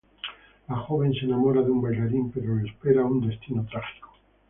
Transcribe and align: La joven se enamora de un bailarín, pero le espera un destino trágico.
La 0.67 0.77
joven 0.77 1.13
se 1.13 1.25
enamora 1.25 1.61
de 1.61 1.69
un 1.69 1.79
bailarín, 1.79 2.31
pero 2.31 2.55
le 2.55 2.67
espera 2.67 3.05
un 3.05 3.29
destino 3.29 3.63
trágico. 3.69 4.11